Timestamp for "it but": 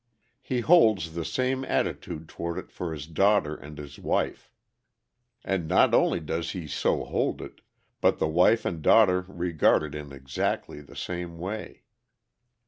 7.39-8.17